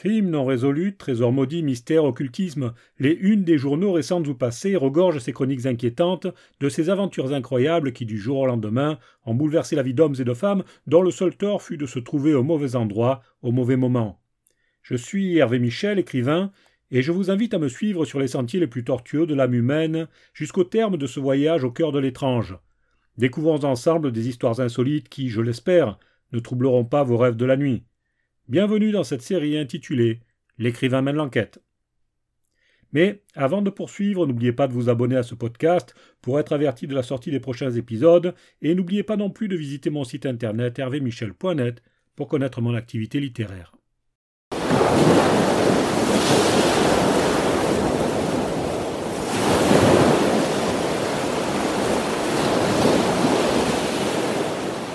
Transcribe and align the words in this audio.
Crime 0.00 0.30
non 0.30 0.46
résolu, 0.46 0.96
trésor 0.96 1.30
maudit, 1.30 1.62
mystère, 1.62 2.04
occultisme, 2.04 2.72
les 2.98 3.12
unes 3.20 3.44
des 3.44 3.58
journaux 3.58 3.92
récents 3.92 4.22
ou 4.22 4.32
passés 4.32 4.74
regorgent 4.74 5.18
ces 5.18 5.34
chroniques 5.34 5.66
inquiétantes 5.66 6.26
de 6.58 6.68
ces 6.70 6.88
aventures 6.88 7.34
incroyables 7.34 7.92
qui, 7.92 8.06
du 8.06 8.16
jour 8.16 8.38
au 8.38 8.46
lendemain, 8.46 8.98
ont 9.26 9.34
bouleversé 9.34 9.76
la 9.76 9.82
vie 9.82 9.92
d'hommes 9.92 10.14
et 10.18 10.24
de 10.24 10.32
femmes 10.32 10.64
dont 10.86 11.02
le 11.02 11.10
seul 11.10 11.36
tort 11.36 11.60
fut 11.60 11.76
de 11.76 11.84
se 11.84 11.98
trouver 11.98 12.32
au 12.32 12.42
mauvais 12.42 12.76
endroit, 12.76 13.20
au 13.42 13.52
mauvais 13.52 13.76
moment. 13.76 14.22
Je 14.80 14.94
suis 14.94 15.36
Hervé 15.36 15.58
Michel, 15.58 15.98
écrivain, 15.98 16.50
et 16.90 17.02
je 17.02 17.12
vous 17.12 17.30
invite 17.30 17.52
à 17.52 17.58
me 17.58 17.68
suivre 17.68 18.06
sur 18.06 18.20
les 18.20 18.28
sentiers 18.28 18.60
les 18.60 18.66
plus 18.66 18.84
tortueux 18.84 19.26
de 19.26 19.34
l'âme 19.34 19.52
humaine 19.52 20.08
jusqu'au 20.32 20.64
terme 20.64 20.96
de 20.96 21.06
ce 21.06 21.20
voyage 21.20 21.62
au 21.62 21.70
cœur 21.70 21.92
de 21.92 21.98
l'étrange. 21.98 22.56
Découvrons 23.18 23.64
ensemble 23.64 24.12
des 24.12 24.30
histoires 24.30 24.60
insolites 24.60 25.10
qui, 25.10 25.28
je 25.28 25.42
l'espère, 25.42 25.98
ne 26.32 26.38
troubleront 26.38 26.86
pas 26.86 27.04
vos 27.04 27.18
rêves 27.18 27.36
de 27.36 27.44
la 27.44 27.58
nuit. 27.58 27.84
Bienvenue 28.50 28.90
dans 28.90 29.04
cette 29.04 29.22
série 29.22 29.56
intitulée 29.56 30.18
L'écrivain 30.58 31.02
mène 31.02 31.14
l'enquête. 31.14 31.62
Mais 32.92 33.22
avant 33.36 33.62
de 33.62 33.70
poursuivre, 33.70 34.26
n'oubliez 34.26 34.50
pas 34.50 34.66
de 34.66 34.72
vous 34.72 34.88
abonner 34.88 35.14
à 35.14 35.22
ce 35.22 35.36
podcast 35.36 35.94
pour 36.20 36.40
être 36.40 36.52
averti 36.52 36.88
de 36.88 36.94
la 36.96 37.04
sortie 37.04 37.30
des 37.30 37.38
prochains 37.38 37.70
épisodes 37.70 38.34
et 38.60 38.74
n'oubliez 38.74 39.04
pas 39.04 39.16
non 39.16 39.30
plus 39.30 39.46
de 39.46 39.54
visiter 39.54 39.88
mon 39.88 40.02
site 40.02 40.26
internet 40.26 40.80
hervémichel.net 40.80 41.80
pour 42.16 42.26
connaître 42.26 42.60
mon 42.60 42.74
activité 42.74 43.20
littéraire. 43.20 43.76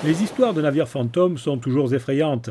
Les 0.04 0.24
histoires 0.24 0.54
de 0.54 0.62
navires 0.62 0.90
fantômes 0.90 1.38
sont 1.38 1.58
toujours 1.58 1.94
effrayantes. 1.94 2.50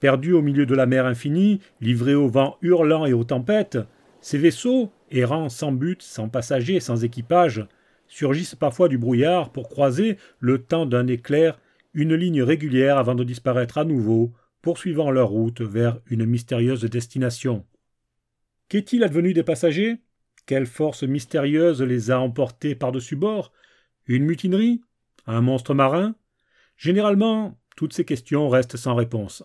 Perdus 0.00 0.32
au 0.32 0.42
milieu 0.42 0.66
de 0.66 0.74
la 0.74 0.86
mer 0.86 1.06
infinie, 1.06 1.60
livrés 1.80 2.14
au 2.14 2.28
vent 2.28 2.56
hurlant 2.62 3.06
et 3.06 3.12
aux 3.12 3.24
tempêtes, 3.24 3.78
ces 4.20 4.38
vaisseaux, 4.38 4.92
errants 5.10 5.48
sans 5.48 5.72
but, 5.72 6.02
sans 6.02 6.28
passagers, 6.28 6.80
sans 6.80 7.04
équipage, 7.04 7.66
surgissent 8.06 8.54
parfois 8.54 8.88
du 8.88 8.98
brouillard 8.98 9.50
pour 9.50 9.68
croiser, 9.68 10.18
le 10.40 10.58
temps 10.58 10.86
d'un 10.86 11.06
éclair, 11.06 11.58
une 11.94 12.14
ligne 12.14 12.42
régulière 12.42 12.98
avant 12.98 13.14
de 13.14 13.24
disparaître 13.24 13.78
à 13.78 13.84
nouveau, 13.84 14.32
poursuivant 14.62 15.10
leur 15.10 15.28
route 15.28 15.60
vers 15.60 16.00
une 16.06 16.26
mystérieuse 16.26 16.84
destination. 16.84 17.64
Qu'est-il 18.68 19.04
advenu 19.04 19.32
des 19.32 19.42
passagers? 19.42 19.98
Quelle 20.46 20.66
force 20.66 21.02
mystérieuse 21.02 21.82
les 21.82 22.10
a 22.10 22.20
emportés 22.20 22.74
par-dessus 22.74 23.16
bord? 23.16 23.52
Une 24.06 24.24
mutinerie? 24.24 24.80
Un 25.26 25.40
monstre 25.40 25.74
marin? 25.74 26.14
Généralement, 26.76 27.58
toutes 27.76 27.92
ces 27.92 28.04
questions 28.04 28.48
restent 28.48 28.76
sans 28.76 28.94
réponse. 28.94 29.44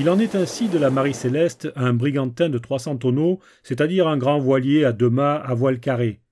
Il 0.00 0.08
en 0.08 0.18
est 0.18 0.34
ainsi 0.34 0.70
de 0.70 0.78
la 0.78 0.88
Marie 0.88 1.12
Céleste, 1.12 1.70
un 1.76 1.92
brigantin 1.92 2.48
de 2.48 2.56
300 2.56 2.96
tonneaux, 2.96 3.38
c'est-à-dire 3.62 4.08
un 4.08 4.16
grand 4.16 4.38
voilier 4.38 4.86
à 4.86 4.92
deux 4.92 5.10
mâts 5.10 5.34
à 5.34 5.52
voile 5.52 5.78
carré. 5.78 6.22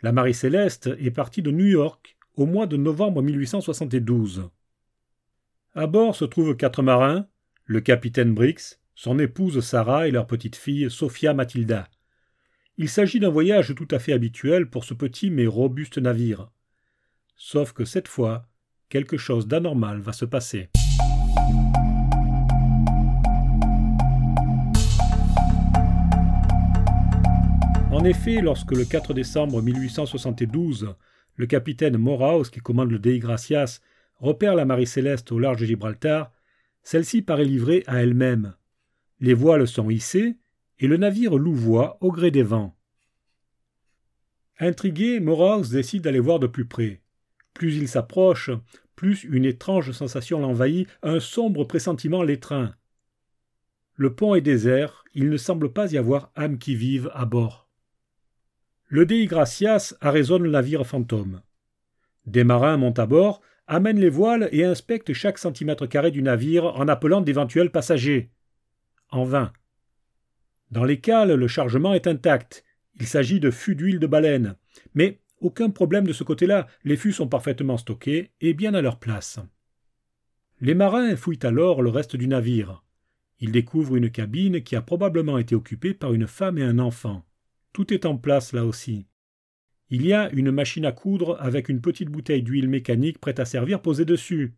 La 0.00 0.12
Marie 0.12 0.32
Céleste 0.32 0.88
est 0.98 1.10
partie 1.10 1.42
de 1.42 1.50
New 1.50 1.66
York 1.66 2.16
au 2.36 2.46
mois 2.46 2.66
de 2.66 2.78
novembre 2.78 3.20
1872. 3.20 4.48
À 5.74 5.86
bord 5.86 6.16
se 6.16 6.24
trouvent 6.24 6.56
quatre 6.56 6.82
marins, 6.82 7.26
le 7.66 7.82
capitaine 7.82 8.32
Brix, 8.32 8.78
son 8.94 9.18
épouse 9.18 9.60
Sarah 9.60 10.08
et 10.08 10.10
leur 10.10 10.26
petite 10.26 10.56
fille 10.56 10.90
Sophia 10.90 11.34
Matilda. 11.34 11.90
Il 12.78 12.88
s'agit 12.88 13.20
d'un 13.20 13.28
voyage 13.28 13.74
tout 13.74 13.88
à 13.90 13.98
fait 13.98 14.14
habituel 14.14 14.70
pour 14.70 14.84
ce 14.84 14.94
petit 14.94 15.28
mais 15.28 15.46
robuste 15.46 15.98
navire. 15.98 16.48
Sauf 17.36 17.74
que 17.74 17.84
cette 17.84 18.08
fois, 18.08 18.48
quelque 18.88 19.18
chose 19.18 19.46
d'anormal 19.46 20.00
va 20.00 20.14
se 20.14 20.24
passer. 20.24 20.70
En 27.96 28.04
effet, 28.04 28.42
lorsque 28.42 28.72
le 28.72 28.84
4 28.84 29.14
décembre 29.14 29.62
1872, 29.62 30.94
le 31.34 31.46
capitaine 31.46 31.96
Moraus, 31.96 32.50
qui 32.50 32.60
commande 32.60 32.90
le 32.90 32.98
Dei 32.98 33.18
Gracias, 33.18 33.80
repère 34.16 34.54
la 34.54 34.66
Marie 34.66 34.86
Céleste 34.86 35.32
au 35.32 35.38
large 35.38 35.60
de 35.60 35.64
Gibraltar, 35.64 36.30
celle-ci 36.82 37.22
paraît 37.22 37.46
livrée 37.46 37.84
à 37.86 38.02
elle-même. 38.02 38.54
Les 39.18 39.32
voiles 39.32 39.66
sont 39.66 39.88
hissées 39.88 40.36
et 40.78 40.88
le 40.88 40.98
navire 40.98 41.38
louvoie 41.38 41.96
au 42.02 42.12
gré 42.12 42.30
des 42.30 42.42
vents. 42.42 42.76
Intrigué, 44.60 45.18
Moraus 45.18 45.70
décide 45.70 46.02
d'aller 46.02 46.20
voir 46.20 46.38
de 46.38 46.46
plus 46.46 46.66
près. 46.66 47.00
Plus 47.54 47.76
il 47.76 47.88
s'approche, 47.88 48.50
plus 48.94 49.24
une 49.24 49.46
étrange 49.46 49.92
sensation 49.92 50.38
l'envahit, 50.38 50.86
un 51.02 51.18
sombre 51.18 51.64
pressentiment 51.64 52.22
l'étreint. 52.22 52.74
Le 53.94 54.14
pont 54.14 54.34
est 54.34 54.42
désert, 54.42 55.02
il 55.14 55.30
ne 55.30 55.38
semble 55.38 55.72
pas 55.72 55.90
y 55.94 55.96
avoir 55.96 56.30
âme 56.36 56.58
qui 56.58 56.76
vive 56.76 57.10
à 57.14 57.24
bord. 57.24 57.65
Le 58.88 59.04
Dei 59.04 59.26
Gracias 59.26 59.96
arraisonne 60.00 60.44
le 60.44 60.50
navire 60.50 60.86
fantôme. 60.86 61.42
Des 62.24 62.44
marins 62.44 62.76
montent 62.76 63.00
à 63.00 63.06
bord, 63.06 63.40
amènent 63.66 63.98
les 63.98 64.08
voiles 64.08 64.48
et 64.52 64.64
inspectent 64.64 65.12
chaque 65.12 65.38
centimètre 65.38 65.86
carré 65.86 66.12
du 66.12 66.22
navire 66.22 66.66
en 66.66 66.86
appelant 66.86 67.20
d'éventuels 67.20 67.72
passagers. 67.72 68.30
En 69.10 69.24
vain. 69.24 69.52
Dans 70.70 70.84
les 70.84 71.00
cales, 71.00 71.34
le 71.34 71.48
chargement 71.48 71.94
est 71.94 72.06
intact. 72.06 72.64
Il 73.00 73.08
s'agit 73.08 73.40
de 73.40 73.50
fûts 73.50 73.74
d'huile 73.74 73.98
de 73.98 74.06
baleine. 74.06 74.54
Mais 74.94 75.20
aucun 75.40 75.70
problème 75.70 76.06
de 76.06 76.12
ce 76.12 76.22
côté-là, 76.22 76.68
les 76.84 76.96
fûts 76.96 77.12
sont 77.12 77.28
parfaitement 77.28 77.78
stockés 77.78 78.30
et 78.40 78.54
bien 78.54 78.74
à 78.74 78.82
leur 78.82 79.00
place. 79.00 79.40
Les 80.60 80.74
marins 80.74 81.16
fouillent 81.16 81.40
alors 81.42 81.82
le 81.82 81.90
reste 81.90 82.14
du 82.14 82.28
navire. 82.28 82.84
Ils 83.40 83.52
découvrent 83.52 83.96
une 83.96 84.10
cabine 84.10 84.62
qui 84.62 84.76
a 84.76 84.80
probablement 84.80 85.38
été 85.38 85.56
occupée 85.56 85.92
par 85.92 86.14
une 86.14 86.28
femme 86.28 86.56
et 86.56 86.62
un 86.62 86.78
enfant. 86.78 87.24
Tout 87.76 87.92
est 87.92 88.06
en 88.06 88.16
place 88.16 88.54
là 88.54 88.64
aussi. 88.64 89.04
Il 89.90 90.06
y 90.06 90.14
a 90.14 90.30
une 90.32 90.50
machine 90.50 90.86
à 90.86 90.92
coudre 90.92 91.36
avec 91.40 91.68
une 91.68 91.82
petite 91.82 92.08
bouteille 92.08 92.42
d'huile 92.42 92.70
mécanique 92.70 93.18
prête 93.18 93.38
à 93.38 93.44
servir 93.44 93.82
posée 93.82 94.06
dessus. 94.06 94.54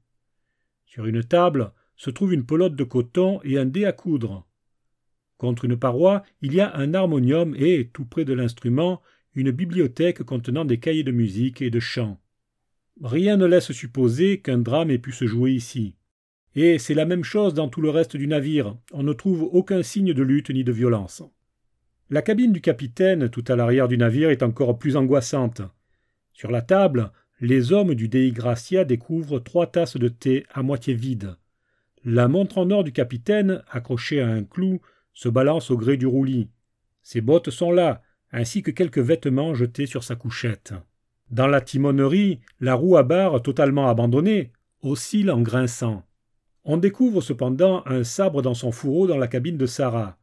Sur 0.87 1.05
une 1.05 1.25
table 1.25 1.73
se 1.97 2.11
trouve 2.11 2.33
une 2.33 2.47
pelote 2.47 2.77
de 2.77 2.84
coton 2.84 3.41
et 3.43 3.59
un 3.59 3.67
dé 3.67 3.87
à 3.87 3.93
coudre. 3.93 4.47
Contre 5.37 5.65
une 5.65 5.77
paroi, 5.77 6.23
il 6.43 6.55
y 6.55 6.61
a 6.61 6.73
un 6.77 6.95
harmonium 6.95 7.56
et, 7.59 7.91
tout 7.93 8.05
près 8.05 8.25
de 8.25 8.34
l'instrument, 8.34 9.03
une 9.35 9.50
bibliothèque 9.50 10.23
contenant 10.23 10.65
des 10.65 10.79
cahiers 10.79 11.03
de 11.03 11.11
musique 11.11 11.61
et 11.61 11.71
de 11.71 11.81
chant. 11.81 12.21
Rien 13.03 13.37
ne 13.37 13.47
laisse 13.47 13.73
supposer 13.73 14.43
qu'un 14.43 14.59
drame 14.59 14.93
ait 14.93 14.99
pu 14.99 15.11
se 15.11 15.27
jouer 15.27 15.50
ici. 15.50 15.97
Et 16.55 16.79
c'est 16.79 16.94
la 16.94 17.05
même 17.05 17.25
chose 17.25 17.53
dans 17.53 17.69
tout 17.69 17.81
le 17.81 17.91
reste 17.91 18.17
du 18.17 18.29
navire. 18.29 18.76
On 18.93 19.03
ne 19.03 19.12
trouve 19.12 19.43
aucun 19.43 19.82
signe 19.82 20.14
de 20.14 20.23
lutte 20.23 20.50
ni 20.50 20.62
de 20.62 20.71
violence. 20.71 21.25
La 22.10 22.22
cabine 22.22 22.52
du 22.52 22.62
capitaine, 22.62 23.28
tout 23.28 23.44
à 23.49 23.56
l'arrière 23.56 23.87
du 23.87 23.99
navire, 23.99 24.31
est 24.31 24.43
encore 24.43 24.78
plus 24.78 24.96
angoissante. 24.96 25.60
Sur 26.32 26.50
la 26.50 26.62
table, 26.62 27.12
les 27.40 27.72
hommes 27.72 27.94
du 27.94 28.08
Dei 28.08 28.32
Gracia 28.32 28.84
découvrent 28.84 29.40
trois 29.40 29.66
tasses 29.66 29.99
de 29.99 30.08
thé 30.08 30.46
à 30.55 30.62
moitié 30.62 30.94
vides. 30.94 31.37
La 32.05 32.26
montre 32.26 32.56
en 32.56 32.70
or 32.70 32.82
du 32.82 32.93
capitaine, 32.93 33.62
accrochée 33.70 34.22
à 34.22 34.28
un 34.28 34.43
clou, 34.43 34.81
se 35.12 35.28
balance 35.28 35.70
au 35.70 35.76
gré 35.76 35.99
du 35.99 36.06
roulis. 36.06 36.49
Ses 37.02 37.20
bottes 37.20 37.50
sont 37.50 37.72
là, 37.72 38.00
ainsi 38.32 38.62
que 38.62 38.70
quelques 38.70 38.99
vêtements 38.99 39.52
jetés 39.54 39.87
sur 39.87 40.02
sa 40.02 40.16
couchette. 40.16 40.72
Dans 41.31 41.46
la 41.46 41.61
timonerie, 41.61 42.40
la 42.61 42.75
roue 42.75 42.96
à 42.96 43.02
barre, 43.02 43.43
totalement 43.43 43.88
abandonnée, 43.88 44.52
oscille 44.81 45.31
en 45.31 45.43
grinçant. 45.43 46.04
On 46.64 46.78
découvre 46.78 47.20
cependant 47.20 47.82
un 47.84 48.02
sabre 48.02 48.40
dans 48.40 48.54
son 48.54 48.72
fourreau 48.72 49.06
dans 49.06 49.19
la 49.19 49.28
cabine 49.28 49.58
de 49.58 49.66
Sarah. 49.66 50.16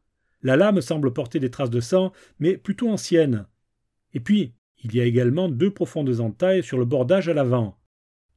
La 0.46 0.54
lame 0.56 0.80
semble 0.80 1.12
porter 1.12 1.40
des 1.40 1.50
traces 1.50 1.70
de 1.70 1.80
sang, 1.80 2.12
mais 2.38 2.56
plutôt 2.56 2.88
anciennes. 2.88 3.48
Et 4.14 4.20
puis, 4.20 4.54
il 4.84 4.94
y 4.94 5.00
a 5.00 5.04
également 5.04 5.48
deux 5.48 5.72
profondes 5.72 6.20
entailles 6.20 6.62
sur 6.62 6.78
le 6.78 6.84
bordage 6.84 7.28
à 7.28 7.34
l'avant. 7.34 7.80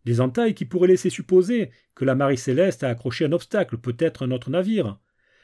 des 0.05 0.19
entailles 0.19 0.55
qui 0.55 0.65
pourraient 0.65 0.87
laisser 0.87 1.11
supposer 1.11 1.69
que 1.93 2.05
la 2.05 2.15
Marie 2.15 2.35
Céleste 2.35 2.83
a 2.83 2.89
accroché 2.89 3.25
un 3.25 3.31
obstacle, 3.31 3.77
peut-être 3.77 4.25
un 4.25 4.31
autre 4.31 4.49
navire, 4.49 4.99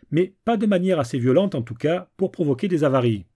mais 0.10 0.34
pas 0.44 0.58
de 0.58 0.66
manière 0.66 1.00
assez 1.00 1.20
violente 1.20 1.54
en 1.54 1.62
tout 1.62 1.76
cas 1.76 2.10
pour 2.18 2.32
provoquer 2.32 2.68
des 2.68 2.84
avaries. 2.84 3.28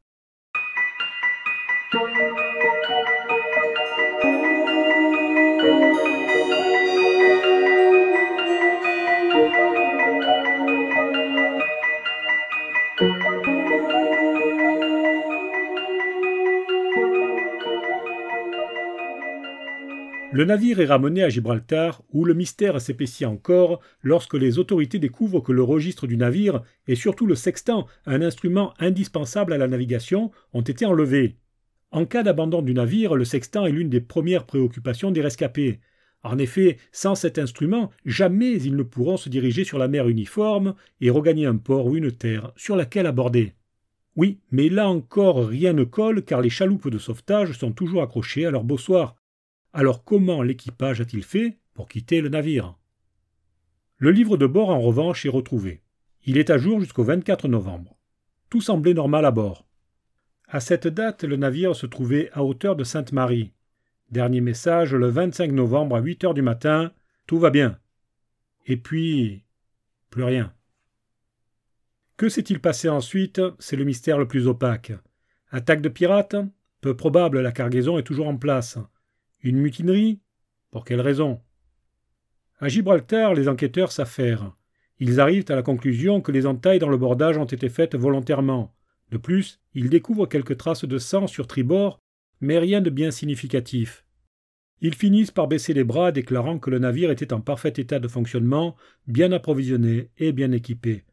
Le 20.40 20.46
navire 20.46 20.80
est 20.80 20.86
ramené 20.86 21.22
à 21.22 21.28
Gibraltar, 21.28 22.02
où 22.14 22.24
le 22.24 22.34
mystère 22.34 22.80
s'épaissit 22.80 23.26
encore 23.26 23.82
lorsque 24.02 24.36
les 24.36 24.58
autorités 24.58 24.98
découvrent 24.98 25.42
que 25.42 25.52
le 25.52 25.64
registre 25.64 26.08
du 26.08 26.16
navire 26.16 26.62
et 26.88 26.96
surtout 26.96 27.26
le 27.26 27.36
sextant, 27.36 27.88
un 28.06 28.22
instrument 28.22 28.74
indispensable 28.80 29.52
à 29.52 29.58
la 29.58 29.68
navigation, 29.68 30.32
ont 30.54 30.62
été 30.62 30.86
enlevés. 30.86 31.36
En 31.92 32.06
cas 32.06 32.24
d'abandon 32.24 32.62
du 32.62 32.74
navire, 32.74 33.16
le 33.16 33.26
sextant 33.26 33.66
est 33.66 33.74
l'une 33.74 33.90
des 33.90 34.00
premières 34.00 34.46
préoccupations 34.46 35.12
des 35.12 35.20
rescapés. 35.20 35.82
En 36.24 36.38
effet, 36.38 36.78
sans 36.94 37.16
cet 37.16 37.38
instrument, 37.38 37.92
jamais 38.06 38.54
ils 38.64 38.78
ne 38.78 38.84
pourront 38.84 39.18
se 39.18 39.28
diriger 39.28 39.66
sur 39.66 39.78
la 39.78 39.90
mer 39.90 40.08
uniforme 40.08 40.74
et 41.02 41.10
regagner 41.10 41.48
un 41.48 41.58
port 41.58 41.88
ou 41.88 41.98
une 41.98 42.14
terre 42.14 42.54
sur 42.56 42.78
laquelle 42.78 43.08
aborder. 43.08 43.56
Oui, 44.16 44.40
mais 44.52 44.70
là 44.70 44.88
encore 44.88 45.50
rien 45.50 45.74
ne 45.74 45.84
colle 45.84 46.24
car 46.24 46.40
les 46.40 46.50
chaloupes 46.50 46.88
de 46.88 46.98
sauvetage 46.98 47.58
sont 47.58 47.74
toujours 47.74 48.04
accrochées 48.04 48.46
à 48.46 48.52
leur 48.52 48.64
bossoir. 48.64 49.19
Alors 49.74 50.04
comment 50.04 50.42
l'équipage 50.42 51.02
a-t-il 51.02 51.24
fait 51.24 51.60
pour 51.74 51.88
quitter 51.88 52.22
le 52.22 52.30
navire? 52.30 52.76
Le 53.98 54.12
livre 54.12 54.38
de 54.38 54.48
bord 54.48 54.70
en 54.70 54.80
revanche 54.80 55.26
est 55.26 55.30
retrouvé. 55.30 55.82
Il 56.24 56.38
est 56.38 56.50
à 56.50 56.58
jour 56.58 56.80
jusqu'au 56.80 57.04
24 57.04 57.48
novembre. 57.48 57.98
Tout 58.50 58.62
semblait 58.62 58.94
normal 58.94 59.26
à 59.26 59.32
bord. 59.32 59.68
À 60.48 60.60
cette 60.60 60.88
date, 60.88 61.24
le 61.24 61.36
navire 61.36 61.76
se 61.76 61.86
trouvait 61.86 62.32
à 62.34 62.44
hauteur 62.44 62.76
de 62.76 62.84
Sainte-Marie. 62.84 63.54
Dernier 64.10 64.42
message 64.42 64.96
le 64.96 65.08
25 65.08 65.52
novembre 65.52 65.98
à 65.98 66.00
8 66.00 66.24
heures 66.24 66.34
du 66.34 66.42
matin. 66.42 66.92
Tout 67.28 67.38
va 67.38 67.52
bien. 67.52 67.78
Et 68.66 68.78
puis. 68.78 69.44
plus 70.10 70.24
rien. 70.24 70.52
Que 72.18 72.28
s'est-il 72.28 72.60
passé 72.60 72.90
ensuite? 72.90 73.40
C'est 73.60 73.76
le 73.76 73.86
mystère 73.86 74.18
le 74.18 74.28
plus 74.28 74.48
opaque. 74.48 74.94
Attaque 75.52 75.82
de 75.82 75.90
pirates? 75.90 76.36
Peu 76.82 76.96
probable, 76.98 77.42
la 77.42 77.52
cargaison 77.52 78.00
est 78.00 78.04
toujours 78.04 78.28
en 78.28 78.38
place. 78.38 78.80
Une 79.42 79.58
mutinerie? 79.58 80.20
Pour 80.70 80.84
quelle 80.84 81.00
raison? 81.00 81.40
À 82.60 82.68
Gibraltar, 82.68 83.34
les 83.34 83.48
enquêteurs 83.48 83.94
s'affairent. 83.94 84.54
Ils 85.00 85.22
arrivent 85.22 85.46
à 85.48 85.56
la 85.56 85.64
conclusion 85.64 86.20
que 86.20 86.34
les 86.34 86.46
entailles 86.46 86.80
dans 86.80 86.90
le 86.90 86.98
bordage 86.98 87.38
ont 87.38 87.46
été 87.46 87.70
faites 87.70 87.96
volontairement. 87.96 88.76
De 89.12 89.18
plus, 89.18 89.62
ils 89.74 89.90
découvrent 89.90 90.28
quelques 90.28 90.58
traces 90.58 90.84
de 90.84 90.98
sang 90.98 91.26
sur 91.26 91.48
tribord, 91.48 92.02
mais 92.42 92.60
rien 92.60 92.82
de 92.82 92.90
bien 92.90 93.12
significatif. 93.12 94.06
Ils 94.82 94.96
finissent 94.96 95.32
par 95.32 95.48
baisser 95.48 95.74
les 95.74 95.86
bras, 95.86 96.12
déclarant 96.12 96.60
que 96.60 96.70
le 96.70 96.80
navire 96.80 97.10
était 97.10 97.32
en 97.32 97.40
parfait 97.40 97.74
état 97.78 98.00
de 98.00 98.08
fonctionnement, 98.10 98.76
bien 99.08 99.32
approvisionné 99.32 100.10
et 100.18 100.34
bien 100.34 100.52
équipé. 100.52 101.06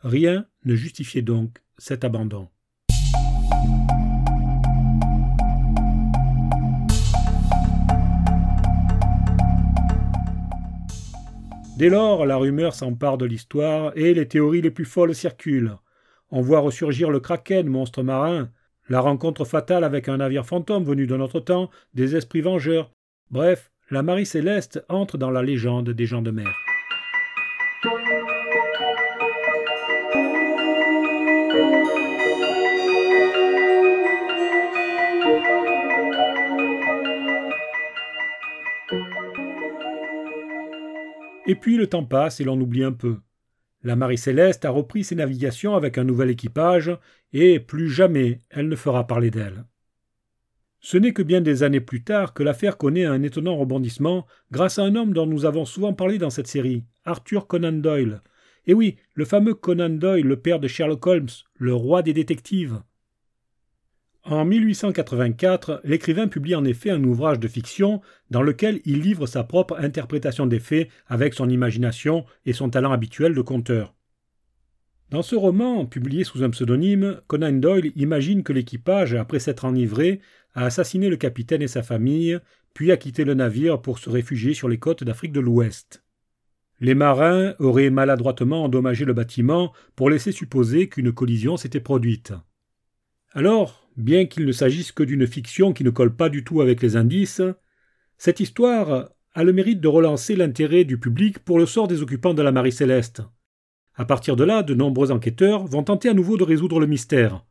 Rien 0.00 0.46
ne 0.64 0.74
justifiait 0.74 1.22
donc 1.22 1.58
cet 1.78 2.02
abandon. 2.02 2.48
Dès 11.80 11.88
lors, 11.88 12.26
la 12.26 12.36
rumeur 12.36 12.74
s'empare 12.74 13.16
de 13.16 13.24
l'histoire 13.24 13.92
et 13.96 14.12
les 14.12 14.28
théories 14.28 14.60
les 14.60 14.70
plus 14.70 14.84
folles 14.84 15.14
circulent. 15.14 15.78
On 16.30 16.42
voit 16.42 16.60
ressurgir 16.60 17.10
le 17.10 17.20
kraken, 17.20 17.66
monstre 17.68 18.02
marin, 18.02 18.50
la 18.90 19.00
rencontre 19.00 19.46
fatale 19.46 19.82
avec 19.82 20.06
un 20.06 20.18
navire 20.18 20.44
fantôme 20.44 20.84
venu 20.84 21.06
d'un 21.06 21.20
autre 21.20 21.40
temps, 21.40 21.70
des 21.94 22.16
esprits 22.16 22.42
vengeurs. 22.42 22.92
Bref, 23.30 23.72
la 23.90 24.02
Marie 24.02 24.26
Céleste 24.26 24.84
entre 24.90 25.16
dans 25.16 25.30
la 25.30 25.42
légende 25.42 25.88
des 25.88 26.04
gens 26.04 26.20
de 26.20 26.30
mer. 26.30 26.52
Et 41.50 41.56
puis 41.56 41.76
le 41.76 41.88
temps 41.88 42.04
passe 42.04 42.38
et 42.38 42.44
l'on 42.44 42.60
oublie 42.60 42.84
un 42.84 42.92
peu. 42.92 43.16
La 43.82 43.96
Marie 43.96 44.18
Céleste 44.18 44.64
a 44.64 44.70
repris 44.70 45.02
ses 45.02 45.16
navigations 45.16 45.74
avec 45.74 45.98
un 45.98 46.04
nouvel 46.04 46.30
équipage, 46.30 46.96
et 47.32 47.58
plus 47.58 47.90
jamais 47.90 48.38
elle 48.50 48.68
ne 48.68 48.76
fera 48.76 49.08
parler 49.08 49.32
d'elle. 49.32 49.64
Ce 50.78 50.96
n'est 50.96 51.12
que 51.12 51.24
bien 51.24 51.40
des 51.40 51.64
années 51.64 51.80
plus 51.80 52.04
tard 52.04 52.34
que 52.34 52.44
l'affaire 52.44 52.78
connaît 52.78 53.04
un 53.04 53.24
étonnant 53.24 53.56
rebondissement 53.56 54.28
grâce 54.52 54.78
à 54.78 54.84
un 54.84 54.94
homme 54.94 55.12
dont 55.12 55.26
nous 55.26 55.44
avons 55.44 55.64
souvent 55.64 55.92
parlé 55.92 56.18
dans 56.18 56.30
cette 56.30 56.46
série, 56.46 56.84
Arthur 57.04 57.48
Conan 57.48 57.72
Doyle. 57.72 58.22
Et 58.68 58.72
oui, 58.72 58.94
le 59.14 59.24
fameux 59.24 59.54
Conan 59.54 59.90
Doyle, 59.90 60.28
le 60.28 60.40
père 60.40 60.60
de 60.60 60.68
Sherlock 60.68 61.04
Holmes, 61.04 61.34
le 61.56 61.74
roi 61.74 62.02
des 62.02 62.12
détectives. 62.12 62.80
En 64.22 64.44
1884, 64.44 65.80
l'écrivain 65.82 66.28
publie 66.28 66.54
en 66.54 66.64
effet 66.64 66.90
un 66.90 67.02
ouvrage 67.04 67.40
de 67.40 67.48
fiction 67.48 68.02
dans 68.30 68.42
lequel 68.42 68.80
il 68.84 69.00
livre 69.00 69.26
sa 69.26 69.44
propre 69.44 69.78
interprétation 69.78 70.46
des 70.46 70.60
faits 70.60 70.88
avec 71.06 71.32
son 71.32 71.48
imagination 71.48 72.26
et 72.44 72.52
son 72.52 72.68
talent 72.68 72.92
habituel 72.92 73.34
de 73.34 73.40
conteur. 73.40 73.94
Dans 75.08 75.22
ce 75.22 75.34
roman, 75.34 75.86
publié 75.86 76.22
sous 76.22 76.44
un 76.44 76.50
pseudonyme, 76.50 77.20
Conan 77.26 77.52
Doyle 77.52 77.92
imagine 77.96 78.42
que 78.42 78.52
l'équipage, 78.52 79.14
après 79.14 79.40
s'être 79.40 79.64
enivré, 79.64 80.20
a 80.54 80.66
assassiné 80.66 81.08
le 81.08 81.16
capitaine 81.16 81.62
et 81.62 81.68
sa 81.68 81.82
famille, 81.82 82.38
puis 82.74 82.92
a 82.92 82.96
quitté 82.96 83.24
le 83.24 83.34
navire 83.34 83.80
pour 83.80 83.98
se 83.98 84.10
réfugier 84.10 84.54
sur 84.54 84.68
les 84.68 84.78
côtes 84.78 85.02
d'Afrique 85.02 85.32
de 85.32 85.40
l'Ouest. 85.40 86.04
Les 86.78 86.94
marins 86.94 87.54
auraient 87.58 87.90
maladroitement 87.90 88.64
endommagé 88.64 89.04
le 89.04 89.12
bâtiment 89.12 89.72
pour 89.96 90.10
laisser 90.10 90.30
supposer 90.30 90.88
qu'une 90.88 91.12
collision 91.12 91.56
s'était 91.56 91.80
produite. 91.80 92.32
Alors, 93.32 93.88
bien 93.96 94.26
qu'il 94.26 94.44
ne 94.44 94.52
s'agisse 94.52 94.92
que 94.92 95.02
d'une 95.02 95.26
fiction 95.26 95.72
qui 95.72 95.84
ne 95.84 95.90
colle 95.90 96.14
pas 96.14 96.28
du 96.28 96.42
tout 96.42 96.60
avec 96.60 96.82
les 96.82 96.96
indices, 96.96 97.42
cette 98.18 98.40
histoire 98.40 99.10
a 99.32 99.44
le 99.44 99.52
mérite 99.52 99.80
de 99.80 99.88
relancer 99.88 100.34
l'intérêt 100.34 100.84
du 100.84 100.98
public 100.98 101.38
pour 101.38 101.58
le 101.58 101.66
sort 101.66 101.86
des 101.86 102.02
occupants 102.02 102.34
de 102.34 102.42
la 102.42 102.52
Marie 102.52 102.72
Céleste. 102.72 103.22
À 103.94 104.04
partir 104.04 104.34
de 104.34 104.44
là, 104.44 104.62
de 104.62 104.74
nombreux 104.74 105.12
enquêteurs 105.12 105.66
vont 105.66 105.84
tenter 105.84 106.08
à 106.08 106.14
nouveau 106.14 106.36
de 106.36 106.44
résoudre 106.44 106.80
le 106.80 106.86
mystère. 106.86 107.44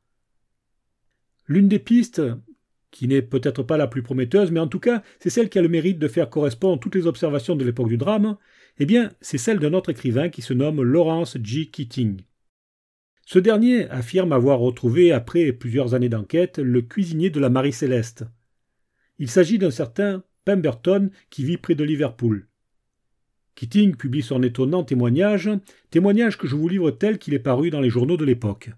L'une 1.47 1.67
des 1.67 1.79
pistes, 1.79 2.21
qui 2.91 3.07
n'est 3.07 3.21
peut-être 3.21 3.63
pas 3.63 3.77
la 3.77 3.87
plus 3.87 4.03
prometteuse, 4.03 4.51
mais 4.51 4.59
en 4.59 4.67
tout 4.67 4.79
cas 4.79 5.03
c'est 5.19 5.29
celle 5.29 5.49
qui 5.49 5.59
a 5.59 5.61
le 5.61 5.69
mérite 5.69 5.99
de 5.99 6.07
faire 6.07 6.29
correspondre 6.29 6.79
toutes 6.79 6.95
les 6.95 7.07
observations 7.07 7.55
de 7.55 7.63
l'époque 7.63 7.89
du 7.89 7.97
drame, 7.97 8.37
eh 8.79 8.85
bien 8.85 9.11
c'est 9.21 9.37
celle 9.37 9.59
d'un 9.59 9.73
autre 9.73 9.91
écrivain 9.91 10.29
qui 10.29 10.41
se 10.41 10.53
nomme 10.53 10.81
Lawrence 10.81 11.37
G. 11.41 11.67
Keating. 11.67 12.21
Ce 13.31 13.37
dernier 13.37 13.87
affirme 13.91 14.33
avoir 14.33 14.57
retrouvé, 14.57 15.11
après 15.11 15.53
plusieurs 15.53 15.93
années 15.93 16.09
d'enquête, 16.09 16.57
le 16.57 16.81
cuisinier 16.81 17.29
de 17.29 17.39
la 17.39 17.51
Marie 17.51 17.73
Céleste. 17.73 18.25
Il 19.19 19.29
s'agit 19.29 19.59
d'un 19.59 19.69
certain 19.69 20.23
Pemberton 20.45 21.11
qui 21.29 21.43
vit 21.43 21.57
près 21.57 21.75
de 21.75 21.83
Liverpool. 21.83 22.47
Keating 23.53 23.95
publie 23.95 24.23
son 24.23 24.41
étonnant 24.41 24.83
témoignage, 24.83 25.47
témoignage 25.91 26.39
que 26.39 26.47
je 26.47 26.55
vous 26.55 26.67
livre 26.67 26.89
tel 26.89 27.19
qu'il 27.19 27.35
est 27.35 27.37
paru 27.37 27.69
dans 27.69 27.81
les 27.81 27.91
journaux 27.91 28.17
de 28.17 28.25
l'époque. 28.25 28.71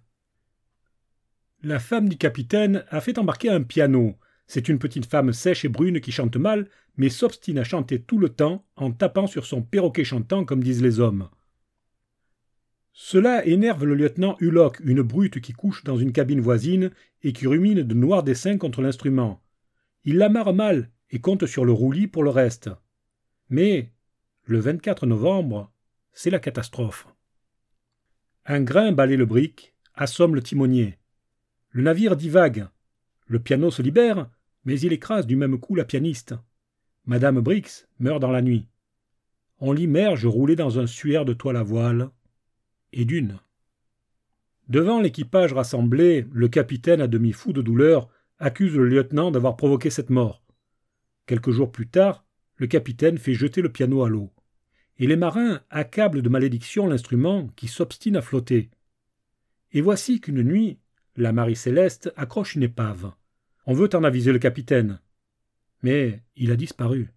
La 1.63 1.79
femme 1.79 2.10
du 2.10 2.17
capitaine 2.17 2.84
a 2.89 3.00
fait 3.00 3.20
embarquer 3.20 3.48
un 3.48 3.63
piano. 3.63 4.17
C'est 4.48 4.67
une 4.67 4.79
petite 4.79 5.05
femme 5.05 5.31
sèche 5.31 5.63
et 5.63 5.70
brune 5.70 6.01
qui 6.01 6.12
chante 6.12 6.36
mal, 6.36 6.67
mais 6.98 7.08
s'obstine 7.08 7.60
à 7.60 7.63
chanter 7.63 8.01
tout 8.01 8.17
le 8.17 8.27
temps 8.27 8.65
en 8.75 8.91
tapant 8.91 9.27
sur 9.27 9.46
son 9.46 9.62
perroquet 9.62 10.03
chantant 10.03 10.43
comme 10.43 10.62
disent 10.62 10.84
les 10.84 11.00
hommes. 11.00 11.29
Cela 12.93 13.45
énerve 13.45 13.86
le 13.86 13.95
lieutenant 13.95 14.36
Hulot, 14.39 14.74
une 14.83 15.01
brute 15.01 15.39
qui 15.39 15.53
couche 15.53 15.83
dans 15.83 15.98
une 15.98 16.12
cabine 16.12 16.41
voisine 16.41 16.91
et 17.24 17.33
qui 17.33 17.48
rumine 17.48 17.83
de 17.83 17.93
noirs 17.93 18.24
dessins 18.24 18.57
contre 18.57 18.81
l'instrument. 18.81 19.41
Il 20.03 20.17
l'amarre 20.17 20.53
mal 20.53 20.89
et 21.10 21.19
compte 21.19 21.45
sur 21.45 21.63
le 21.63 21.71
roulis 21.71 22.07
pour 22.07 22.24
le 22.24 22.29
reste. 22.29 22.69
Mais, 23.50 23.91
le 24.43 24.60
24 24.60 25.05
novembre, 25.05 25.71
c'est 26.13 26.29
la 26.29 26.39
catastrophe. 26.39 27.07
Un 28.45 28.62
grain 28.62 28.91
balaye 28.91 29.17
le 29.17 29.25
brick, 29.25 29.74
assomme 29.93 30.36
le 30.36 30.41
timonier. 30.41 30.98
Le 31.69 31.83
navire 31.83 32.15
divague. 32.17 32.67
Le 33.27 33.39
piano 33.39 33.71
se 33.71 33.81
libère, 33.81 34.29
mais 34.65 34.79
il 34.79 34.91
écrase 34.91 35.27
du 35.27 35.36
même 35.36 35.60
coup 35.60 35.75
la 35.75 35.86
pianiste. 35.86 36.36
Madame 37.05 37.39
Brix 37.39 37.86
meurt 38.00 38.19
dans 38.19 38.31
la 38.31 38.41
nuit. 38.41 38.67
On 39.60 39.71
l'immerge 39.71 40.25
roulé 40.25 40.55
dans 40.55 40.79
un 40.79 40.88
suaire 40.88 41.24
de 41.24 41.33
toile 41.33 41.55
à 41.55 41.63
voile 41.63 42.12
et 42.93 43.05
d'une. 43.05 43.39
Devant 44.67 45.01
l'équipage 45.01 45.53
rassemblé, 45.53 46.25
le 46.31 46.48
capitaine, 46.48 47.01
à 47.01 47.07
demi 47.07 47.33
fou 47.33 47.53
de 47.53 47.62
douleur, 47.62 48.10
accuse 48.39 48.75
le 48.75 48.88
lieutenant 48.88 49.31
d'avoir 49.31 49.57
provoqué 49.57 49.89
cette 49.89 50.10
mort. 50.10 50.43
Quelques 51.25 51.51
jours 51.51 51.71
plus 51.71 51.88
tard, 51.88 52.25
le 52.55 52.67
capitaine 52.67 53.17
fait 53.17 53.33
jeter 53.33 53.62
le 53.62 53.71
piano 53.71 54.03
à 54.03 54.10
l'eau. 54.10 54.31
Et 54.98 55.07
les 55.07 55.15
marins 55.15 55.62
accablent 55.69 56.21
de 56.21 56.29
malédiction 56.29 56.88
l'instrument 56.88 57.48
qui 57.55 57.67
s'obstine 57.67 58.15
à 58.15 58.21
flotter. 58.21 58.69
Et 59.71 59.81
voici 59.81 60.21
qu'une 60.21 60.43
nuit, 60.43 60.79
la 61.15 61.33
Marie 61.33 61.55
Céleste 61.55 62.13
accroche 62.15 62.55
une 62.55 62.63
épave. 62.63 63.12
On 63.65 63.74
veut 63.74 63.89
en 63.95 64.03
aviser 64.03 64.31
le 64.31 64.39
capitaine. 64.39 65.00
Mais 65.81 66.21
il 66.36 66.51
a 66.51 66.55
disparu. 66.55 67.10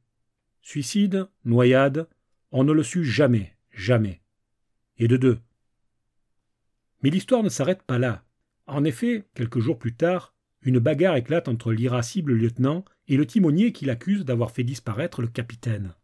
Suicide, 0.62 1.28
noyade, 1.44 2.08
on 2.50 2.64
ne 2.64 2.72
le 2.72 2.82
sut 2.82 3.04
jamais, 3.04 3.54
jamais. 3.70 4.22
Et 4.96 5.08
de 5.08 5.16
deux. 5.16 5.40
Mais 7.04 7.10
l'histoire 7.10 7.42
ne 7.42 7.50
s'arrête 7.50 7.82
pas 7.82 7.98
là. 7.98 8.24
En 8.66 8.82
effet, 8.82 9.26
quelques 9.34 9.58
jours 9.58 9.78
plus 9.78 9.94
tard, 9.94 10.34
une 10.62 10.78
bagarre 10.78 11.16
éclate 11.16 11.48
entre 11.48 11.70
l'irascible 11.70 12.32
lieutenant 12.32 12.82
et 13.08 13.18
le 13.18 13.26
timonier 13.26 13.72
qui 13.72 13.84
l'accuse 13.84 14.24
d'avoir 14.24 14.52
fait 14.52 14.64
disparaître 14.64 15.20
le 15.20 15.28
capitaine. 15.28 15.94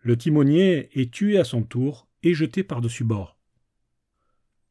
Le 0.00 0.16
timonier 0.16 0.88
est 0.98 1.12
tué 1.12 1.38
à 1.38 1.44
son 1.44 1.62
tour 1.62 2.08
et 2.22 2.32
jeté 2.32 2.64
par-dessus 2.64 3.04
bord. 3.04 3.38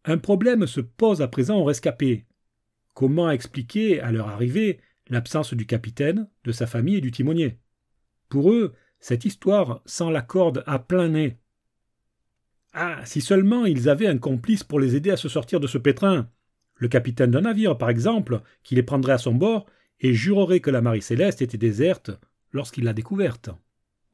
Un 0.06 0.18
problème 0.18 0.66
se 0.66 0.82
pose 0.82 1.22
à 1.22 1.28
présent 1.28 1.60
aux 1.60 1.66
rescapés. 1.66 2.26
Comment 2.96 3.30
expliquer, 3.30 4.02
à 4.02 4.12
leur 4.12 4.30
arrivée, 4.30 4.80
l'absence 5.08 5.54
du 5.54 5.68
capitaine, 5.68 6.28
de 6.46 6.52
sa 6.52 6.66
famille 6.66 6.96
et 6.96 7.02
du 7.02 7.12
timonier? 7.12 7.60
Pour 8.28 8.52
eux, 8.52 8.74
cette 9.00 9.24
histoire 9.24 9.84
sent 9.86 10.10
la 10.10 10.24
corde 10.24 10.64
à 10.66 10.80
plein 10.80 11.10
nez. 11.10 11.38
Ah, 12.74 13.06
si 13.06 13.22
seulement 13.22 13.66
ils 13.66 13.90
avaient 13.90 14.08
un 14.08 14.18
complice 14.18 14.64
pour 14.64 14.80
les 14.80 14.96
aider 14.96 15.10
à 15.10 15.18
se 15.18 15.30
sortir 15.30 15.60
de 15.60 15.68
ce 15.68 15.78
pétrin 15.78 16.30
le 16.80 16.88
capitaine 16.88 17.32
d'un 17.32 17.42
navire, 17.42 17.78
par 17.78 17.90
exemple, 17.90 18.42
qui 18.64 18.76
les 18.76 18.84
prendrait 18.84 19.14
à 19.14 19.18
son 19.18 19.34
bord 19.34 19.66
et 20.00 20.14
jurerait 20.14 20.60
que 20.60 20.70
la 20.70 20.82
Marie 20.82 21.02
Céleste 21.02 21.42
était 21.42 21.58
déserte 21.58 22.12
lorsqu'il 22.52 22.84
l'a 22.84 22.94
découverte. 22.94 23.50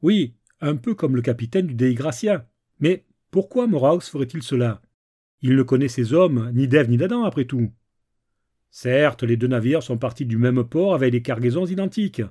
Oui, 0.02 0.34
un 0.60 0.76
peu 0.76 0.94
comme 0.94 1.16
le 1.16 1.22
capitaine 1.22 1.66
du 1.66 1.74
Dei 1.74 1.94
Gracia. 1.94 2.48
Mais 2.80 3.04
pourquoi 3.30 3.66
Moraus 3.66 4.08
ferait-il 4.08 4.42
cela? 4.42 4.80
Il 5.42 5.56
ne 5.56 5.62
connaît 5.62 5.88
ses 5.88 6.14
hommes, 6.14 6.50
ni 6.54 6.68
d'Ève 6.68 6.88
ni 6.88 6.96
d'Adam, 6.96 7.24
après 7.24 7.44
tout. 7.44 7.70
Certes, 8.70 9.22
les 9.22 9.36
deux 9.36 9.46
navires 9.46 9.82
sont 9.82 9.98
partis 9.98 10.26
du 10.26 10.38
même 10.38 10.64
port 10.64 10.94
avec 10.94 11.12
des 11.12 11.22
cargaisons 11.22 11.66
identiques. 11.66 12.22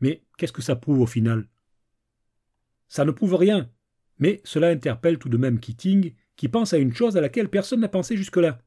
Mais 0.00 0.22
qu'est-ce 0.36 0.52
que 0.52 0.62
ça 0.62 0.76
prouve 0.76 1.00
au 1.00 1.06
final? 1.06 1.48
Ça 2.88 3.04
ne 3.04 3.10
prouve 3.10 3.34
rien. 3.36 3.70
Mais 4.22 4.40
cela 4.44 4.68
interpelle 4.68 5.18
tout 5.18 5.28
de 5.28 5.36
même 5.36 5.58
Keating, 5.58 6.14
qui 6.36 6.46
pense 6.46 6.72
à 6.72 6.78
une 6.78 6.94
chose 6.94 7.16
à 7.16 7.20
laquelle 7.20 7.48
personne 7.48 7.80
n'a 7.80 7.88
pensé 7.88 8.16
jusque-là 8.16 8.60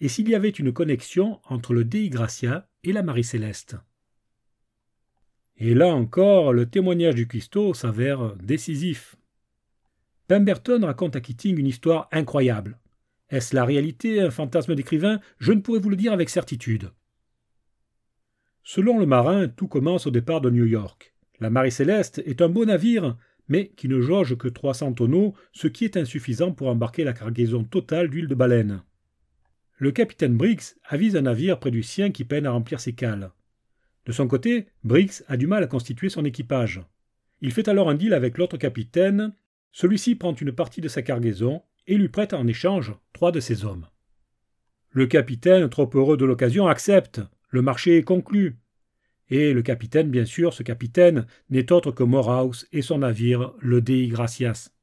et 0.00 0.08
s'il 0.08 0.28
y 0.28 0.34
avait 0.34 0.50
une 0.50 0.72
connexion 0.72 1.40
entre 1.44 1.72
le 1.72 1.84
Dei 1.84 2.10
Gracia 2.10 2.68
et 2.82 2.92
la 2.92 3.02
Marie 3.02 3.24
Céleste? 3.24 3.76
Et 5.56 5.74
là 5.74 5.94
encore, 5.94 6.52
le 6.52 6.68
témoignage 6.68 7.14
du 7.14 7.28
cuistot 7.28 7.74
s'avère 7.74 8.34
décisif. 8.36 9.16
Pemberton 10.26 10.84
raconte 10.84 11.16
à 11.16 11.20
Keating 11.20 11.58
une 11.58 11.66
histoire 11.66 12.08
incroyable. 12.10 12.78
Est-ce 13.30 13.54
la 13.54 13.64
réalité, 13.64 14.20
un 14.20 14.30
fantasme 14.30 14.74
d'écrivain? 14.74 15.20
Je 15.38 15.52
ne 15.52 15.60
pourrais 15.60 15.78
vous 15.78 15.90
le 15.90 15.96
dire 15.96 16.12
avec 16.12 16.28
certitude. 16.28 16.90
Selon 18.64 18.98
le 18.98 19.06
marin, 19.06 19.48
tout 19.48 19.68
commence 19.68 20.06
au 20.06 20.10
départ 20.10 20.40
de 20.40 20.50
New 20.50 20.66
York. 20.66 21.14
La 21.40 21.50
Marie 21.50 21.72
Céleste 21.72 22.22
est 22.26 22.42
un 22.42 22.48
beau 22.48 22.64
navire, 22.64 23.16
mais 23.48 23.68
qui 23.76 23.88
ne 23.88 24.00
jauge 24.00 24.36
que 24.36 24.48
300 24.48 24.94
tonneaux, 24.94 25.34
ce 25.52 25.68
qui 25.68 25.84
est 25.84 25.96
insuffisant 25.96 26.52
pour 26.52 26.68
embarquer 26.68 27.04
la 27.04 27.12
cargaison 27.12 27.64
totale 27.64 28.08
d'huile 28.08 28.28
de 28.28 28.34
baleine. 28.34 28.82
Le 29.78 29.90
capitaine 29.90 30.36
Briggs 30.36 30.76
avise 30.84 31.16
un 31.16 31.22
navire 31.22 31.58
près 31.58 31.70
du 31.70 31.82
sien 31.82 32.10
qui 32.10 32.24
peine 32.24 32.46
à 32.46 32.52
remplir 32.52 32.80
ses 32.80 32.94
cales. 32.94 33.32
De 34.06 34.12
son 34.12 34.28
côté, 34.28 34.66
Briggs 34.84 35.22
a 35.28 35.36
du 35.36 35.46
mal 35.46 35.62
à 35.62 35.66
constituer 35.66 36.08
son 36.08 36.24
équipage. 36.24 36.80
Il 37.40 37.52
fait 37.52 37.68
alors 37.68 37.90
un 37.90 37.94
deal 37.94 38.14
avec 38.14 38.38
l'autre 38.38 38.56
capitaine. 38.56 39.34
Celui-ci 39.72 40.14
prend 40.14 40.34
une 40.34 40.52
partie 40.52 40.80
de 40.80 40.88
sa 40.88 41.02
cargaison 41.02 41.62
et 41.86 41.96
lui 41.96 42.08
prête 42.08 42.34
en 42.34 42.46
échange 42.46 42.94
trois 43.12 43.32
de 43.32 43.40
ses 43.40 43.64
hommes. 43.64 43.86
Le 44.90 45.06
capitaine, 45.06 45.68
trop 45.68 45.90
heureux 45.94 46.16
de 46.16 46.24
l'occasion, 46.24 46.68
accepte. 46.68 47.20
Le 47.50 47.62
marché 47.62 47.98
est 47.98 48.04
conclu. 48.04 48.56
Et 49.30 49.52
le 49.52 49.62
capitaine, 49.62 50.10
bien 50.10 50.24
sûr, 50.24 50.52
ce 50.52 50.62
capitaine, 50.62 51.26
n'est 51.50 51.72
autre 51.72 51.92
que 51.92 52.02
Morehouse 52.02 52.66
et 52.72 52.82
son 52.82 52.98
navire, 52.98 53.52
le 53.60 53.80
Dei 53.80 54.08
Gracias 54.08 54.74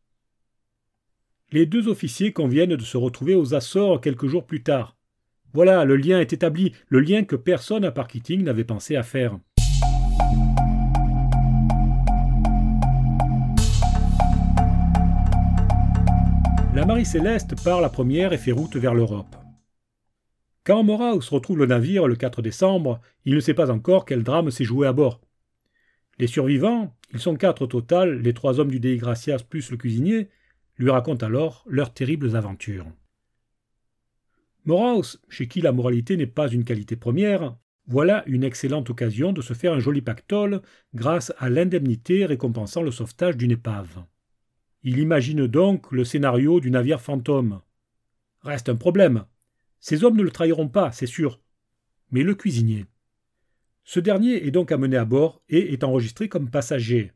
les 1.52 1.66
deux 1.66 1.90
officiers 1.90 2.32
conviennent 2.32 2.76
de 2.76 2.84
se 2.84 2.98
retrouver 2.98 3.36
aux 3.36 3.54
Açores 3.54 4.00
quelques 4.00 4.28
jours 4.28 4.46
plus 4.46 4.64
tard. 4.64 4.96
Voilà, 5.54 5.84
le 5.84 5.98
lien 5.98 6.20
est 6.20 6.32
établi, 6.32 6.72
le 6.88 7.02
lien 7.02 7.24
que 7.24 7.36
personne 7.36 7.84
à 7.84 7.92
part 7.92 8.08
Keating 8.08 8.44
n'avait 8.44 8.64
pensé 8.64 8.96
à 8.96 9.04
faire. 9.04 9.38
La 16.74 16.86
Marie 16.86 17.06
Céleste 17.06 17.62
part 17.66 17.82
la 17.82 17.90
première 17.90 18.32
et 18.32 18.38
fait 18.38 18.54
route 18.54 18.78
vers 18.78 18.94
l'Europe. 18.94 19.36
Quand 20.64 20.84
Moraus 20.84 21.30
retrouve 21.30 21.58
le 21.58 21.66
navire 21.66 22.08
le 22.08 22.16
4 22.16 22.42
décembre, 22.42 23.02
il 23.26 23.34
ne 23.36 23.40
sait 23.40 23.56
pas 23.56 23.72
encore 23.72 24.06
quel 24.06 24.24
drame 24.24 24.52
s'est 24.52 24.64
joué 24.64 24.86
à 24.88 24.94
bord. 24.94 25.22
Les 26.20 26.28
survivants, 26.28 26.96
ils 27.14 27.20
sont 27.20 27.36
quatre 27.36 27.64
au 27.64 27.68
total, 27.68 28.22
les 28.22 28.34
trois 28.34 28.60
hommes 28.60 28.70
du 28.70 28.80
Dei 28.80 28.98
Gracias 28.98 29.40
plus 29.40 29.72
le 29.72 29.78
cuisinier, 29.78 30.30
lui 30.78 30.92
raconte 30.92 31.24
alors 31.24 31.64
leurs 31.68 31.94
terribles 31.94 32.36
aventures. 32.36 32.86
Moraus, 34.66 35.20
chez 35.30 35.48
qui 35.48 35.62
la 35.62 35.72
moralité 35.72 36.16
n'est 36.16 36.28
pas 36.28 36.48
une 36.48 36.64
qualité 36.64 36.96
première, 36.96 37.56
voilà 37.88 38.24
une 38.28 38.44
excellente 38.44 38.92
occasion 38.92 39.34
de 39.34 39.42
se 39.42 39.54
faire 39.54 39.74
un 39.74 39.80
joli 39.80 40.02
pactole 40.02 40.62
grâce 40.94 41.34
à 41.40 41.50
l'indemnité 41.50 42.26
récompensant 42.26 42.84
le 42.84 42.92
sauvetage 42.92 43.36
d'une 43.36 43.52
épave. 43.52 44.04
Il 44.84 45.00
imagine 45.00 45.48
donc 45.48 45.92
le 45.92 46.04
scénario 46.04 46.60
du 46.60 46.70
navire 46.70 47.02
fantôme. 47.02 47.62
Reste 48.44 48.70
un 48.70 48.76
problème. 48.76 49.26
Ces 49.82 50.04
hommes 50.04 50.16
ne 50.16 50.24
le 50.24 50.32
trahiront 50.32 50.70
pas, 50.70 50.92
c'est 50.92 51.08
sûr. 51.08 51.42
Mais 52.12 52.24
le 52.24 52.36
cuisinier. 52.36 52.86
Ce 53.84 54.00
dernier 54.00 54.46
est 54.46 54.52
donc 54.52 54.72
amené 54.72 54.96
à 54.96 55.06
bord 55.06 55.42
et 55.50 55.74
est 55.74 55.84
enregistré 55.84 56.30
comme 56.30 56.50
passager. 56.50 57.12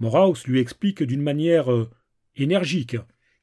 Moraus 0.00 0.46
lui 0.46 0.58
explique 0.58 1.02
d'une 1.04 1.22
manière 1.22 1.72
euh, 1.72 1.88
énergique, 2.34 2.96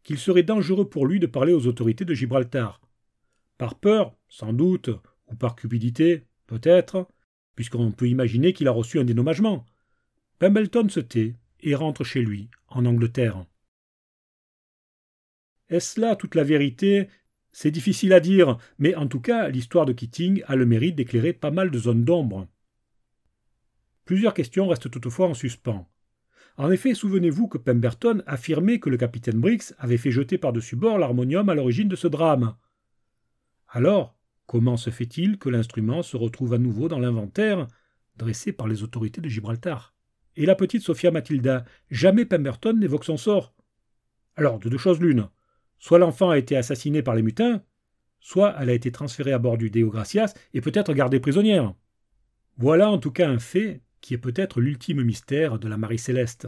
qu'il 0.04 0.18
serait 0.18 0.44
dangereux 0.44 0.90
pour 0.90 1.08
lui 1.08 1.20
de 1.20 1.28
parler 1.28 1.54
aux 1.54 1.66
autorités 1.66 2.04
de 2.04 2.14
Gibraltar. 2.14 2.82
Par 3.58 3.76
peur, 3.76 4.16
sans 4.28 4.52
doute, 4.52 4.90
ou 5.28 5.36
par 5.36 5.56
cupidité, 5.56 6.24
peut-être, 6.46 7.08
puisqu'on 7.56 7.92
peut 7.92 8.10
imaginer 8.10 8.52
qu'il 8.52 8.68
a 8.68 8.72
reçu 8.72 9.00
un 9.00 9.06
dédommagement. 9.06 9.66
Pembleton 10.40 10.90
se 10.90 11.00
tait 11.00 11.36
et 11.62 11.76
rentre 11.76 12.04
chez 12.04 12.22
lui, 12.22 12.50
en 12.68 12.86
Angleterre. 12.86 13.46
Est-ce 15.70 16.02
là 16.02 16.18
toute 16.18 16.36
la 16.36 16.44
vérité 16.44 17.08
C'est 17.52 17.72
difficile 17.72 18.14
à 18.14 18.20
dire, 18.20 18.58
mais 18.80 18.96
en 18.96 19.08
tout 19.08 19.20
cas, 19.20 19.50
l'histoire 19.50 19.86
de 19.86 19.94
Keating 19.94 20.44
a 20.48 20.56
le 20.56 20.66
mérite 20.66 20.96
d'éclairer 20.96 21.34
pas 21.34 21.52
mal 21.52 21.70
de 21.70 21.78
zones 21.78 22.06
d'ombre. 22.06 22.48
Plusieurs 24.06 24.34
questions 24.34 24.68
restent 24.68 24.90
toutefois 24.90 25.28
en 25.28 25.34
suspens. 25.34 25.88
En 26.58 26.72
effet, 26.72 26.94
souvenez-vous 26.94 27.48
que 27.48 27.58
Pemberton 27.58 28.24
affirmait 28.28 28.80
que 28.80 28.90
le 28.90 28.98
capitaine 28.98 29.40
Briggs 29.40 29.74
avait 29.78 29.98
fait 29.98 30.12
jeter 30.12 30.38
par-dessus 30.38 30.76
bord 30.76 30.98
l'harmonium 30.98 31.50
à 31.50 31.56
l'origine 31.56 31.88
de 31.88 31.96
ce 31.96 32.08
drame. 32.08 32.56
Alors, 33.70 34.18
comment 34.48 34.78
se 34.78 34.90
fait-il 34.90 35.38
que 35.38 35.50
l'instrument 35.50 36.04
se 36.04 36.18
retrouve 36.18 36.54
à 36.54 36.58
nouveau 36.58 36.88
dans 36.88 37.00
l'inventaire 37.00 37.68
dressé 38.18 38.52
par 38.52 38.68
les 38.68 38.84
autorités 38.84 39.22
de 39.22 39.30
Gibraltar? 39.30 39.94
Et 40.36 40.46
la 40.46 40.56
petite 40.56 40.84
Sophia 40.84 41.12
Matilda, 41.12 41.66
jamais 41.90 42.26
Pemberton 42.26 42.74
n'évoque 42.74 43.06
son 43.06 43.18
sort. 43.18 43.54
Alors, 44.36 44.60
de 44.60 44.70
deux 44.70 44.78
choses 44.78 45.02
l'une. 45.02 45.28
Soit 45.82 45.98
l'enfant 45.98 46.30
a 46.30 46.38
été 46.38 46.56
assassiné 46.56 47.02
par 47.02 47.16
les 47.16 47.24
mutins, 47.24 47.64
soit 48.20 48.56
elle 48.60 48.70
a 48.70 48.74
été 48.74 48.92
transférée 48.92 49.34
à 49.34 49.40
bord 49.40 49.58
du 49.58 49.72
Deo 49.72 49.90
Gracias 49.90 50.36
et 50.54 50.62
peut-être 50.62 50.94
gardée 50.94 51.20
prisonnière. 51.20 51.74
Voilà 52.58 52.92
en 52.92 53.00
tout 53.00 53.10
cas 53.10 53.28
un 53.28 53.40
fait 53.40 53.82
qui 54.00 54.14
est 54.14 54.20
peut-être 54.20 54.62
l'ultime 54.62 55.02
mystère 55.04 55.58
de 55.58 55.68
la 55.68 55.78
Marie 55.78 55.98
Céleste. 55.98 56.48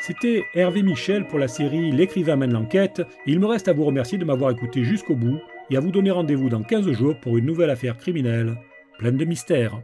C'était 0.00 0.44
Hervé 0.54 0.82
Michel 0.84 1.26
pour 1.26 1.40
la 1.40 1.48
série 1.48 1.90
L'écrivain 1.90 2.36
mène 2.36 2.52
l'enquête. 2.52 3.02
Il 3.26 3.40
me 3.40 3.46
reste 3.46 3.66
à 3.66 3.72
vous 3.72 3.84
remercier 3.84 4.16
de 4.16 4.24
m'avoir 4.24 4.52
écouté 4.52 4.84
jusqu'au 4.84 5.16
bout 5.16 5.40
et 5.70 5.76
à 5.76 5.80
vous 5.80 5.90
donner 5.90 6.10
rendez-vous 6.10 6.48
dans 6.48 6.62
15 6.62 6.90
jours 6.92 7.16
pour 7.20 7.38
une 7.38 7.46
nouvelle 7.46 7.70
affaire 7.70 7.96
criminelle 7.96 8.56
pleine 8.98 9.16
de 9.16 9.24
mystères. 9.24 9.80